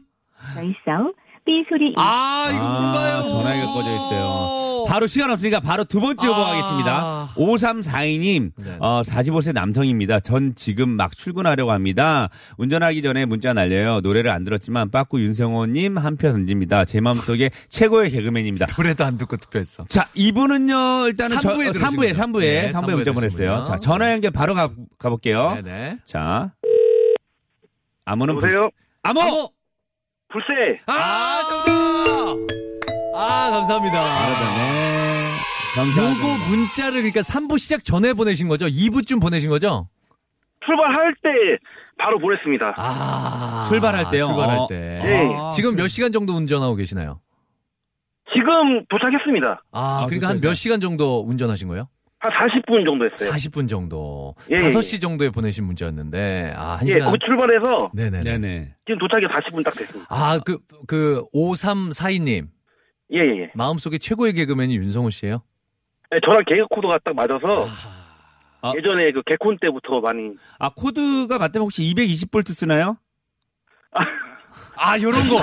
[0.56, 1.12] 열성
[1.46, 3.22] 삐 소리 아, 이거 아, 뭔가요?
[3.28, 4.84] 전화기가 꺼져 있어요.
[4.88, 6.50] 바로 시간 없으니까 바로 두 번째 후보 아.
[6.52, 7.30] 하겠습니다.
[7.36, 8.76] 5342님, 네.
[8.80, 10.20] 어, 45세 남성입니다.
[10.20, 12.28] 전 지금 막 출근하려고 합니다.
[12.58, 14.00] 운전하기 전에 문자 날려요.
[14.00, 16.84] 노래를 안 들었지만 빠꾸 윤성호님 한 표 던집니다.
[16.84, 18.66] 제 마음속에 최고의 개그맨입니다.
[18.76, 19.84] 노래도 안 듣고 투표했어.
[19.88, 22.22] 자, 이분은요, 일단은 저, 삼부에 들으신 3부에, 거죠?
[22.22, 23.64] 3부에, 네, 3부에 삼부에 문자 보냈어요.
[23.64, 25.60] 자, 전화 연결 바로 가, 가볼게요.
[25.62, 25.98] 네네.
[26.04, 26.52] 자.
[28.04, 28.60] 암호는 여보세요?
[28.60, 28.70] 불-
[29.02, 29.20] 암호!
[29.20, 29.50] 암호!
[30.36, 30.80] 불세.
[30.86, 32.54] 아, 정답!
[33.14, 34.02] 아, 감사합니다.
[34.02, 35.28] 다르다네.
[35.74, 36.28] 감사합니다.
[36.28, 38.66] 요거 문자를 그러니까 3부 시작 전에 보내신 거죠?
[38.66, 39.88] 2부쯤 보내신 거죠?
[40.66, 41.28] 출발할 때
[41.98, 42.74] 바로 보냈습니다.
[42.76, 43.66] 아.
[43.68, 44.26] 출발할 때요?
[44.26, 44.66] 출발할 어.
[44.68, 44.76] 때.
[45.02, 45.34] 네.
[45.38, 47.20] 아, 지금 몇 시간 정도 운전하고 계시나요?
[48.34, 49.62] 지금 도착했습니다.
[49.72, 50.40] 아, 아, 그러니까 한.
[50.42, 51.88] 몇 시간 정도 운전하신 거예요?
[52.18, 53.30] 한 40분 정도 했어요.
[53.30, 54.34] 40분 정도.
[54.50, 57.10] 예, 예, 5시 정도에 보내신 문자였는데, 아, 한 예, 시간.
[57.10, 58.20] 거기 출발해서 네네.
[58.22, 58.74] 네네.
[58.86, 60.06] 지금 도착이 40분 딱 됐습니다.
[60.08, 62.48] 아, 그, 그, 5342님.
[63.12, 63.50] 예, 예, 예.
[63.54, 65.42] 마음속에 최고의 개그맨이 윤성호 씨예요
[66.10, 67.66] 네, 저랑 개그 코드가 딱 맞아서
[68.62, 68.72] 아.
[68.76, 72.96] 예전에 그 개콘 때부터 많이 아, 코드가 맞다면 혹시 220V 쓰나요?
[73.92, 74.00] 아,
[75.02, 75.36] 요런 거.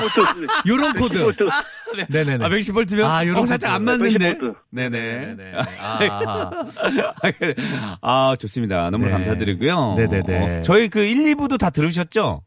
[0.68, 1.24] 요런 코드.
[1.26, 1.44] 코드.
[2.10, 2.46] 네네네.
[2.46, 3.04] 아, 110V면?
[3.06, 3.76] 아, 요런 어, 살짝 코드.
[3.76, 4.38] 안 맞는데.
[4.38, 4.56] 110V.
[4.72, 5.36] 네네.
[5.36, 5.52] 네네.
[5.80, 6.52] 아,
[8.02, 8.90] 아, 좋습니다.
[8.90, 9.12] 너무 네.
[9.12, 9.96] 감사드리고요.
[9.98, 10.60] 네네네.
[10.60, 12.42] 어, 저희 그 1, 2부도 다 들으셨죠?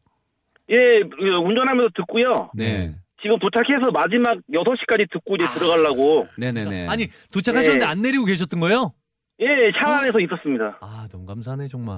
[0.69, 2.51] 예, 그 운전하면서 듣고요.
[2.53, 2.93] 네.
[3.21, 6.27] 지금 도착해서 마지막 6시까지 듣고 이제 들어가려고.
[6.37, 6.87] 네네네.
[6.87, 7.89] 아니, 도착하셨는데 네.
[7.91, 8.93] 안 내리고 계셨던 거예요?
[9.39, 9.45] 예,
[9.79, 10.77] 차 안에서 있었습니다.
[10.81, 11.95] 아, 너무 감사하네, 정말.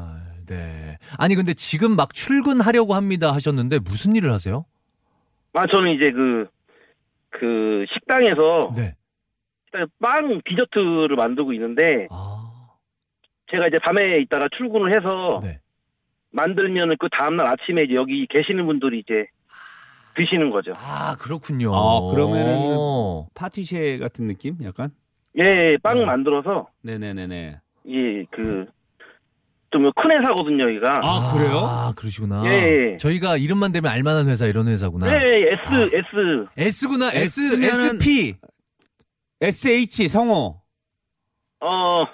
[0.50, 0.98] 네.
[1.18, 4.66] 아니, 근데 지금 막 출근하려고 합니다 하셨는데 무슨 일을 하세요?
[5.54, 6.48] 아, 저는 이제 그,
[7.30, 8.96] 그 식당에서 네.
[9.66, 12.70] 식당에 빵 디저트를 만들고 있는데 아,
[13.52, 15.60] 제가 이제 밤에 있다가 출근을 해서 네.
[16.32, 19.28] 만들면은 그 다음날 아침에 이제 여기 계시는 분들이 이제
[20.16, 20.74] 드시는 거죠.
[20.78, 21.74] 아, 그렇군요.
[21.74, 22.78] 아, 그러면은
[23.36, 24.58] 파티쉐 같은 느낌?
[24.64, 24.92] 약간?
[25.38, 26.06] 예, 빵 음.
[26.06, 27.60] 만들어서 네네네네.
[27.88, 28.66] 예, 그
[29.72, 31.00] 좀 큰 회사거든요, 여기가.
[31.04, 31.58] 아, 그래요?
[31.60, 32.44] 아, 그러시구나.
[32.46, 32.98] 예.
[32.98, 35.08] 저희가 이름만 대면 알만한 회사 이런 회사구나.
[35.08, 38.36] 예, S S S구나, S, S면은- SP.
[39.42, 40.60] SH 성호.
[41.62, 42.06] 어,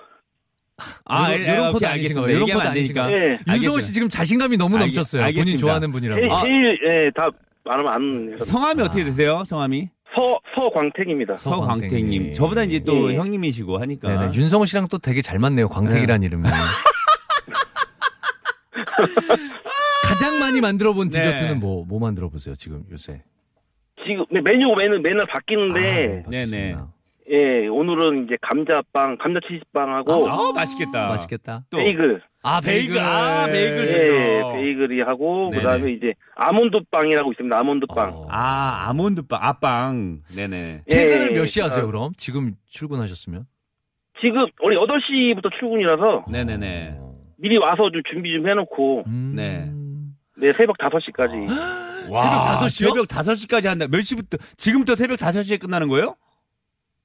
[1.06, 2.22] 아, 요런- 예, 요런 오케이, 코드 아니신 알겠습니다.
[2.22, 2.36] 거예요?
[2.41, 3.12] 요런 코드 안 되니까.
[3.13, 3.39] 예.
[3.50, 3.80] 윤성호.
[3.80, 5.22] 씨 지금 자신감이 너무 알겠- 넘쳤어요.
[5.24, 5.60] 본인 알겠습니다.
[5.62, 6.20] 좋아하는 분이라고.
[6.22, 6.41] 제일, 아.
[6.44, 7.30] 제일 예, 다
[7.63, 8.46] 말하면 아는 회사.
[8.46, 8.86] 성함이 아.
[8.86, 9.44] 어떻게 되세요?
[9.46, 9.89] 성함이?
[10.15, 11.36] 서 서광택입니다.
[11.36, 11.89] 서- 서광택님.
[11.89, 12.34] 서광택님.
[12.34, 13.18] 저보다 이제 또 예.
[13.18, 14.08] 형님이시고 하니까.
[14.08, 14.34] 네네.
[14.34, 15.68] 윤성호 씨랑 또 되게 잘 맞네요.
[15.70, 16.44] 광택이란 이름이.
[20.08, 21.17] 가장 많이 만들어 본 네.
[21.19, 23.21] 디저트는 뭐, 뭐 만들어 보세요, 지금 요새?
[24.05, 26.73] 지금 메뉴 메뉴 맨날 바뀌는데 아, 네네.
[26.73, 26.95] 바쁘시구나.
[27.27, 31.08] 예, 오늘은 이제 감자빵, 감자치즈빵하고 아, 맛있겠다.
[31.08, 31.63] 맛있겠다.
[31.71, 31.77] 또.
[31.77, 32.21] 베이글.
[32.43, 32.99] 아, 베이글.
[32.99, 34.53] 아, 베이글 예, 좋죠.
[34.53, 35.63] 베이글이 하고 네네.
[35.63, 37.58] 그다음에 이제 아몬드 빵이라고 있습니다.
[37.58, 38.13] 아몬드 빵.
[38.13, 38.27] 어.
[38.29, 40.19] 아, 아몬드빵, 아빵.
[40.36, 40.84] 네네.
[40.88, 42.12] 퇴근을 예, 몇시 하세요, 어, 그럼?
[42.15, 43.47] 지금 출근하셨으면?
[44.21, 46.97] 지금 원래 8시부터 출근이라서 네네네.
[46.99, 47.14] 어.
[47.38, 49.34] 미리 와서 좀 준비 좀 해놓고 음.
[49.36, 49.71] 네.
[50.38, 51.48] 네 새벽 5시까지.
[52.06, 52.69] 새벽 5시요?
[52.89, 53.88] 새벽 5시까지 한다.
[53.89, 54.38] 몇 시부터?
[54.58, 56.15] 지금부터 새벽 5시에 끝나는 거예요?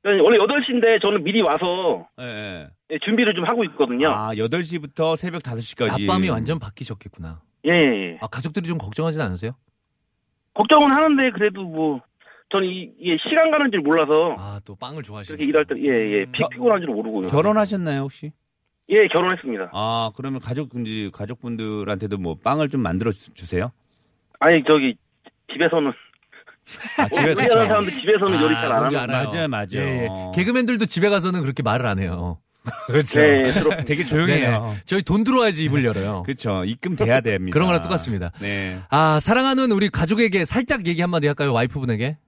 [0.03, 2.69] 원래 8시인데 저는 미리 와서 예, 예.
[2.90, 4.09] 예, 준비를 좀 하고 있거든요.
[4.11, 6.07] 아, 8시부터 새벽 5시까지.
[6.07, 7.40] 낮밤이 완전 바뀌셨겠구나.
[7.66, 8.19] 예, 예.
[8.23, 9.53] 아, 가족들이 좀 걱정하진 않으세요?
[10.55, 12.01] 걱정은 하는데 그래도 뭐
[12.51, 16.21] 저는 이, 이게 시간 가는 줄 몰라서 아, 또 빵을 좋아하시는 그렇게 일할 때 예,
[16.21, 16.25] 예.
[16.33, 17.29] 피, 겨- 피곤한 줄 모르고요.
[17.29, 18.33] 결혼하셨나요, 혹시?
[18.90, 19.70] 예, 결혼했습니다.
[19.72, 23.70] 아, 그러면 가족, 이제 가족분들한테도 뭐 빵을 좀 만들어 주- 주세요?
[24.40, 24.96] 아니 저기
[25.53, 25.92] 집에서는
[26.98, 29.07] 아, 집에 우리나라 사람들 집에서는 요리 잘 안 하는.
[29.24, 29.68] 맞아요, 맞아요.
[29.74, 30.09] 예, 예.
[30.35, 32.38] 개그맨들도 집에 가서는 그렇게 말을 안 해요.
[32.88, 33.20] 그렇죠.
[33.22, 33.53] 네,
[33.87, 34.50] 되게 조용해요.
[34.64, 34.74] 네네.
[34.85, 36.22] 저희 돈 들어와야지 입을 열어요.
[36.26, 36.64] 그렇죠.
[36.64, 37.55] 입금 돼야 됩니다.
[37.55, 38.33] 그런 거랑 똑같습니다.
[38.40, 38.79] 네.
[38.90, 41.53] 아, 사랑하는 우리 가족에게 살짝 얘기 한마디 할까요?
[41.55, 42.18] 와이프분에게?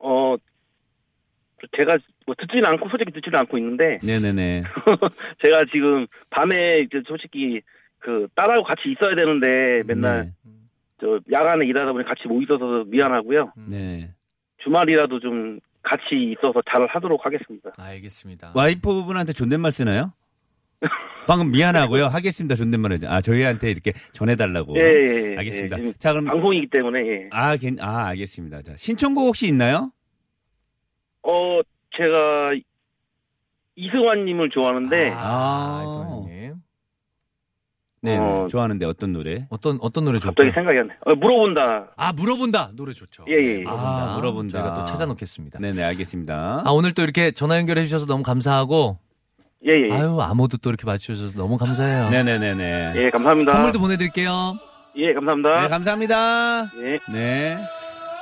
[0.00, 0.34] 어
[1.78, 4.64] 제가 뭐 듣지는 않고 솔직히 듣지는 않고 있는데 네네네.
[5.40, 7.60] 제가 지금 밤에 이제 솔직히
[8.00, 10.32] 그 딸하고 같이 있어야 되는데 맨날
[11.00, 13.52] 저 야간에 일하다 보니 같이 못 있어서 미안하고요.
[13.68, 14.10] 네.
[14.64, 17.70] 주말이라도 좀 같이 있어서 잘 하도록 하겠습니다.
[17.78, 18.52] 알겠습니다.
[18.56, 20.12] 와이프 분한테 존댓말 쓰나요?
[21.28, 22.06] 방금 미안하고요.
[22.08, 22.56] 하겠습니다.
[22.56, 23.08] 존댓말 하죠.
[23.08, 24.76] 아, 저희한테 이렇게 전해달라고.
[24.76, 25.36] 예, 예, 예.
[25.36, 25.76] 알겠습니다.
[25.76, 26.24] 지금 자, 그럼.
[26.24, 27.28] 방송이기 때문에 예.
[27.30, 28.62] 아, 괜, 아, 알겠습니다.
[28.62, 29.92] 자, 신청곡 혹시 있나요?
[31.22, 31.60] 어
[31.96, 32.52] 제가
[33.76, 35.84] 이승환님을 좋아하는데 아, 아.
[35.86, 36.38] 이승환님.
[38.00, 38.46] 네, 어.
[38.48, 39.46] 좋아하는데 어떤 노래?
[39.50, 40.34] 어떤 어떤 노래 좋을까요?
[40.46, 40.94] 갑자기 생각이 안 나.
[41.04, 41.94] 어, 물어본다.
[41.96, 43.24] 아 물어본다 노래 좋죠.
[43.28, 43.62] 예, 예, 예.
[43.62, 44.12] 물어본다.
[44.12, 44.52] 아, 물어본다.
[44.62, 45.58] 저희가 또 찾아놓겠습니다.
[45.60, 46.62] 네 네, 알겠습니다.
[46.64, 48.98] 아 오늘 또 이렇게 전화 연결해 주셔서 너무 감사하고
[49.66, 49.92] 예, 예.
[49.92, 52.10] 아유 아무도 또 이렇게 맞춰 주셔서 너무 감사해요.
[52.10, 52.92] 네 네 네 네.
[52.96, 53.50] 예, 감사합니다.
[53.50, 54.56] 선물도 보내 드릴게요.
[54.96, 55.62] 예, 감사합니다.
[55.62, 56.70] 네, 감사합니다.
[56.82, 56.98] 예.
[57.12, 57.56] 네.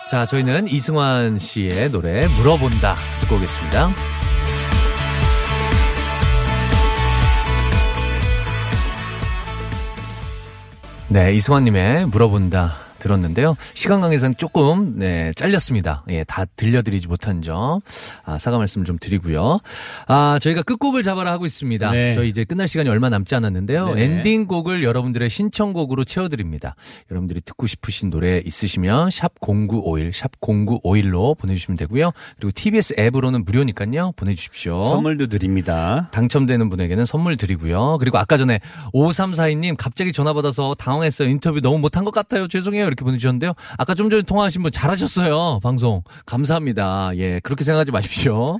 [0.08, 3.90] 자 저희는 이승환 씨의 노래 물어본다 듣고 오겠습니다.
[11.08, 13.56] 네, 이승환 님의 물어본다 들었는데요.
[13.74, 16.04] 시간 관계상 조금 네 잘렸습니다.
[16.08, 17.80] 예, 다 들려드리지 못한 점
[18.24, 19.58] 아, 사과 말씀을 좀 드리고요.
[20.08, 21.90] 아 저희가 끝곡을 잡아라 하고 있습니다.
[21.90, 22.12] 네.
[22.12, 23.94] 저희 이제 끝날 시간이 얼마 남지 않았는데요.
[23.94, 24.16] 네네.
[24.16, 26.74] 엔딩곡을 여러분들의 신청곡으로 채워드립니다.
[27.10, 32.04] 여러분들이 듣고 싶으신 노래 있으시면 샵 #0951 샵 #0951로 보내주시면 되고요.
[32.36, 34.80] 그리고 TBS 앱으로는 무료니까요 보내주십시오.
[34.80, 36.08] 선물도 드립니다.
[36.12, 37.98] 당첨되는 분에게는 선물 드리고요.
[37.98, 38.60] 그리고 아까 전에
[38.94, 41.28] 5342님 갑자기 전화 받아서 당황했어요.
[41.28, 42.48] 인터뷰 너무 못한 것 같아요.
[42.48, 42.85] 죄송해요.
[42.86, 43.54] 이렇게 보내주셨는데요.
[43.78, 45.60] 아까 좀 전에 통화하신 분 잘하셨어요.
[45.62, 46.02] 방송.
[46.26, 47.10] 감사합니다.
[47.16, 48.58] 예, 그렇게 생각하지 마십시오.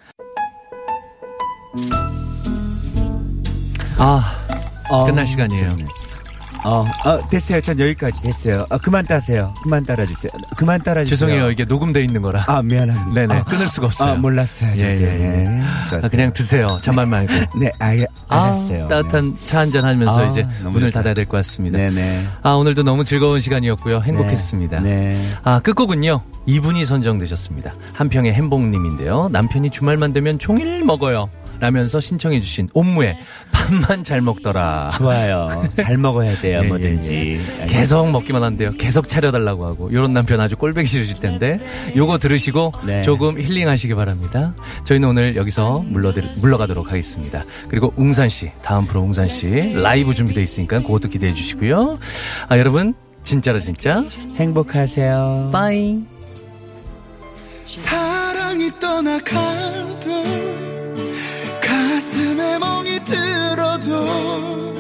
[3.99, 4.23] 아,
[4.91, 5.73] 어, 끝날 시간이에요.
[6.65, 7.61] 어, 어, 됐어요.
[7.61, 8.67] 전 여기까지 됐어요.
[8.71, 9.55] 어, 그만 따세요.
[9.63, 10.33] 그만 따라주세요.
[10.57, 11.17] 그만 따라주세요.
[11.17, 11.51] 죄송해요.
[11.51, 12.43] 이게 녹음돼 있는 거라.
[12.47, 13.15] 아, 미안합니다.
[13.21, 13.35] 네네.
[13.41, 14.13] 아, 끊을 수가 없어요.
[14.13, 14.73] 아, 몰랐어요.
[14.77, 14.97] 예, 예, 예.
[14.97, 15.61] 네.
[16.03, 16.09] 아.
[16.09, 16.67] 그냥 드세요.
[16.81, 17.33] 잔말 말고.
[17.61, 18.87] 네, 아, 예, 알았어요.
[18.87, 21.01] 아, 따뜻한 차 한잔 하면서 아, 이제 문을 좋다.
[21.01, 21.79] 닫아야 될 것 같습니다.
[21.79, 22.27] 네네.
[22.43, 24.01] 아, 오늘도 너무 즐거운 시간이었고요.
[24.03, 24.81] 행복했습니다.
[24.81, 25.17] 네.
[25.45, 26.21] 아, 끝곡은요.
[26.47, 27.75] 이분이 선정되셨습니다.
[27.93, 29.29] 한평의 햄복님인데요.
[29.33, 31.29] 남편이 주말만 되면 종일 먹어요.
[31.61, 33.17] 라면서 신청해 주신 옴무의
[33.53, 34.91] 밥만 잘 먹더라.
[34.97, 35.49] 좋아요.
[35.77, 37.41] 잘 먹어야 돼요, 예, 뭐든지.
[37.69, 38.73] 계속 먹기만 한대요.
[38.73, 39.93] 계속 차려달라고 하고.
[39.93, 41.59] 요런 남편 아주 꼴배기 싫으실 텐데.
[41.97, 43.03] 요거 들으시고 네.
[43.03, 44.55] 조금 힐링하시기 바랍니다.
[44.85, 47.45] 저희는 오늘 여기서 물러, 물러가도록 하겠습니다.
[47.69, 51.99] 그리고 웅산 씨, 다음 프로 웅산 씨 라이브 준비되어 있으니까 그것도 기대해 주시고요.
[52.49, 54.05] 아, 여러분, 진짜로 진짜.
[54.37, 55.51] 행복하세요.
[55.53, 55.99] 빠이.
[57.65, 60.46] 사랑이 떠나가도
[63.07, 64.76] 들어도